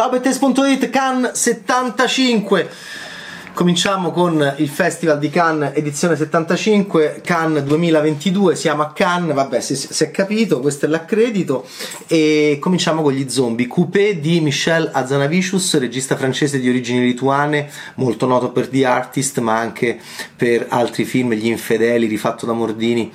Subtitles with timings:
[0.00, 2.70] Ciao Bettes.it, Cannes 75.
[3.52, 9.76] Cominciamo con il Festival di Cannes edizione 75, Cannes 2022, siamo a Cannes, vabbè si,
[9.76, 11.68] si è capito, questo è l'accredito
[12.06, 18.24] e cominciamo con gli zombie, Coupé di Michel Azanavicius, regista francese di origini lituane, molto
[18.24, 20.00] noto per The Artist ma anche
[20.34, 23.12] per altri film, Gli Infedeli, rifatto da Mordini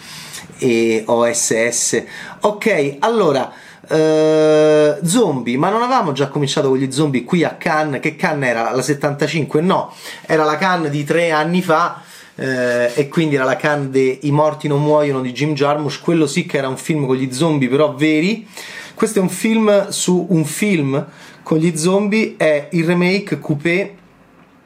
[0.59, 2.03] e OSS.
[2.41, 3.51] Ok, allora
[3.87, 8.01] Uh, zombie, ma non avevamo già cominciato con gli zombie qui a Cannes?
[8.01, 8.71] Che Cannes era?
[8.71, 9.61] La 75?
[9.61, 9.93] No,
[10.25, 12.01] era la Cannes di tre anni fa.
[12.37, 16.01] Uh, e quindi era la Cannes de I morti non muoiono di Jim Jarmusch.
[16.01, 18.47] Quello sì che era un film con gli zombie, però veri.
[18.95, 21.05] Questo è un film su un film
[21.43, 22.35] con gli zombie.
[22.37, 23.95] È il remake Coupé.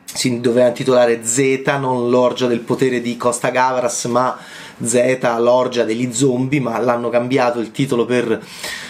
[0.06, 4.36] Si doveva intitolare Z, non l'orgia del potere di Costa Gavras, ma
[4.81, 6.59] Z, l'orgia degli zombie.
[6.59, 8.39] Ma l'hanno cambiato il titolo per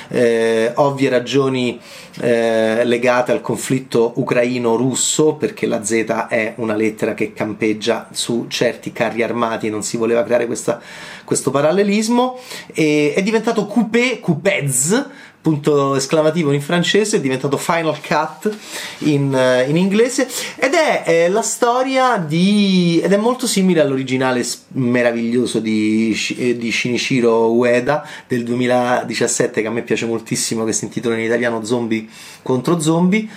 [0.10, 1.80] eh, ovvie ragioni
[2.22, 8.92] eh, legate al conflitto ucraino-russo, perché la Z è una lettera che campeggia su certi
[8.92, 10.82] carri armati non si voleva creare questa,
[11.24, 12.38] questo parallelismo,
[12.74, 15.08] e è diventato coupé, coupez,
[15.42, 18.56] punto esclamativo in francese, è diventato Final Cut
[19.00, 24.46] in, uh, in inglese ed è, è, la storia di ed è molto simile all'originale
[24.74, 26.16] meraviglioso di,
[26.58, 31.64] di Shinichiro Ueda del 2017 che a me piace moltissimo che si intitola in italiano
[31.64, 32.08] Zombie
[32.42, 33.28] contro zombie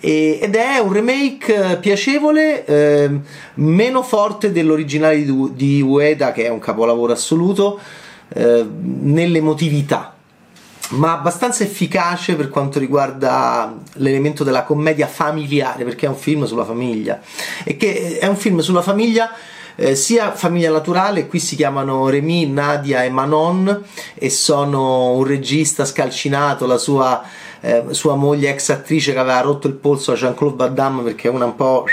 [0.00, 3.10] ed è un remake piacevole, eh,
[3.54, 7.80] meno forte dell'originale di, di Ueda che è un capolavoro assoluto
[8.28, 10.17] eh, nell'emotività
[10.90, 16.64] ma abbastanza efficace per quanto riguarda l'elemento della commedia familiare, perché è un film sulla
[16.64, 17.20] famiglia.
[17.64, 19.30] E che è un film sulla famiglia
[19.80, 25.84] eh, sia famiglia naturale, qui si chiamano Remy, Nadia e Manon e sono un regista
[25.84, 27.22] scalcinato, la sua,
[27.60, 31.28] eh, sua moglie ex attrice che aveva rotto il polso a Jean-Claude Van Damme perché
[31.28, 31.84] è una un po'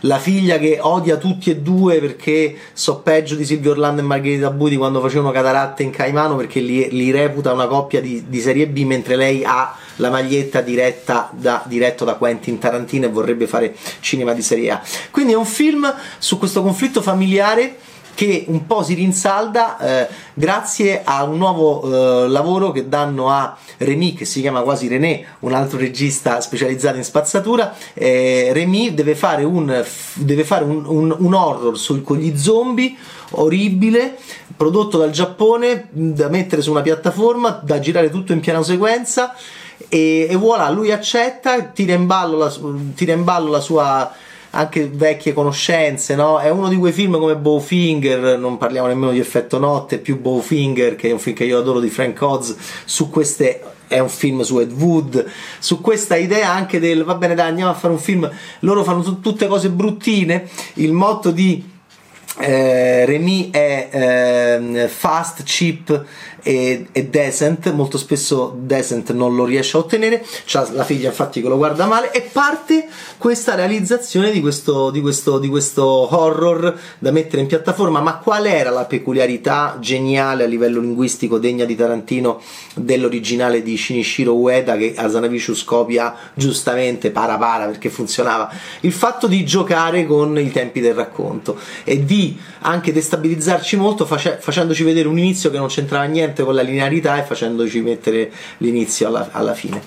[0.00, 4.50] la figlia che odia tutti e due perché so peggio di Silvio Orlando e Margherita
[4.50, 8.66] Buti quando facevano cataratte in Caimano perché li, li reputa una coppia di, di, serie
[8.66, 13.74] B mentre lei ha la maglietta diretta da, diretto da Quentin Tarantino e vorrebbe fare
[14.00, 14.82] cinema di serie A.
[15.10, 17.76] Quindi è un film su questo conflitto familiare
[18.18, 23.56] che un po' si rinsalda eh, grazie a un nuovo eh, lavoro che danno a
[23.76, 27.76] Remy, che si chiama quasi René, un altro regista specializzato in spazzatura.
[27.94, 29.84] Eh, Remy deve fare un,
[30.14, 32.96] deve fare un, un, un horror sul, con gli zombie
[33.30, 34.16] orribile,
[34.56, 39.36] prodotto dal Giappone, da mettere su una piattaforma, da girare tutto in piano sequenza.
[39.88, 42.52] E, e voilà, lui accetta, tira in ballo la,
[42.96, 44.12] tira in ballo la sua
[44.50, 46.38] anche vecchie conoscenze, no?
[46.38, 50.96] È uno di quei film come Bowfinger, non parliamo nemmeno di Effetto Notte, più Bowfinger,
[50.96, 54.42] che è un film che io adoro di Frank Oz, su queste è un film
[54.42, 55.24] su Ed Wood,
[55.58, 59.02] su questa idea anche del va bene dai andiamo a fare un film, loro fanno
[59.02, 61.76] t- tutte cose bruttine, il motto di
[62.38, 66.04] eh, Remy è eh, fast, cheap
[66.42, 71.42] e, e, decent, molto spesso decent non lo riesce a ottenere, c'ha la figlia infatti
[71.42, 72.12] che lo guarda male.
[72.12, 72.86] E parte
[73.18, 78.46] questa realizzazione di questo, di questo, di questo horror da mettere in piattaforma, ma qual
[78.46, 82.40] era la peculiarità geniale a livello linguistico degna di Tarantino
[82.74, 88.50] dell'originale di Shinichiro Ueda che Asanavicius copia giustamente para para perché funzionava?
[88.80, 92.27] Il fatto di giocare con i tempi del racconto e di
[92.60, 97.18] anche destabilizzarci molto face- facendoci vedere un inizio che non c'entrava niente con la linearità
[97.18, 99.82] e facendoci mettere l'inizio alla, alla fine.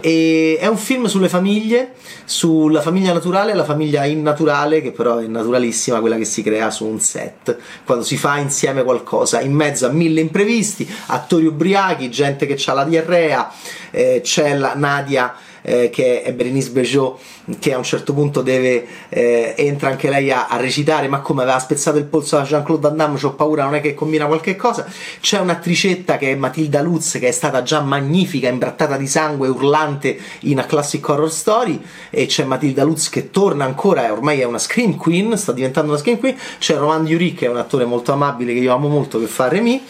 [0.00, 5.18] E è un film sulle famiglie, sulla famiglia naturale e la famiglia innaturale, che però
[5.18, 9.52] è naturalissima, quella che si crea su un set, quando si fa insieme qualcosa, in
[9.52, 13.50] mezzo a mille imprevisti, attori ubriachi, gente che ha la diarrea,
[13.90, 15.34] eh, c'è la Nadia
[15.66, 17.18] eh, che è Berenice Bejo
[17.58, 21.42] che a un certo punto deve eh, entra anche lei a, a, recitare ma come
[21.42, 24.54] aveva spezzato il polso a Jean-Claude Van Damme ho paura non è che combina qualche
[24.54, 24.86] cosa.
[25.20, 30.16] C'è un'attricetta che è Matilda Lutz che è stata già magnifica imbrattata di sangue urlante
[30.40, 34.44] in A Classic Horror Story e c'è Matilda Lutz che torna ancora e ormai è
[34.44, 36.36] una scream queen sta diventando una scream queen.
[36.58, 39.48] C'è Roman Dury che è un attore molto amabile che io amo molto che fa
[39.48, 39.82] Remy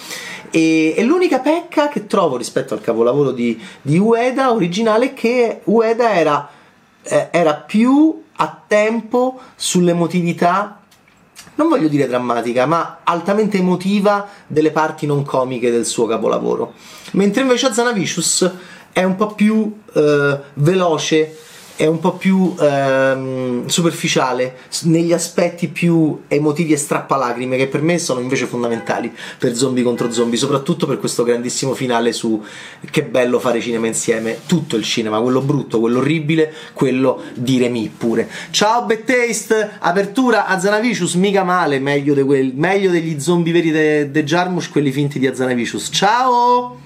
[0.50, 5.60] e, e, l'unica pecca che trovo rispetto al capolavoro di, di Ueda originale è che
[5.64, 6.48] Ueda era,
[7.02, 10.80] eh, era più a tempo sull'emotività
[11.56, 16.74] non voglio dire drammatica, ma altamente emotiva delle parti non comiche del suo capolavoro.
[17.12, 18.50] Mentre invece Zanavicius
[18.92, 21.36] è un po' più eh, veloce,
[21.76, 27.98] è un po' più ehm, superficiale negli aspetti più emotivi e strappalacrime che per me
[27.98, 32.42] sono invece fondamentali per zombie contro zombie soprattutto per questo grandissimo finale su
[32.90, 37.92] che bello fare cinema insieme tutto il cinema quello brutto quello orribile quello di Remy
[37.96, 38.28] pure.
[38.50, 43.70] Ciao Bad Taste apertura a Zanavicius mica male meglio, de quel, meglio degli zombie veri
[43.70, 46.85] de, de Jarmusch quelli finti di Azanavicius ciao